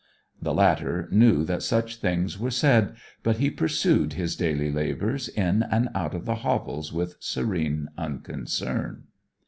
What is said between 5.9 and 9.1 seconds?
out of the hovels with serene unconcern.